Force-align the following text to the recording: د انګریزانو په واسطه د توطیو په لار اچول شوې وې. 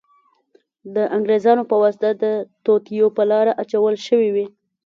د 0.95 0.97
انګریزانو 1.15 1.63
په 1.69 1.75
واسطه 1.81 2.09
د 2.23 2.25
توطیو 2.65 3.07
په 3.17 3.23
لار 3.31 3.47
اچول 3.61 3.95
شوې 4.07 4.29
وې. 4.35 4.45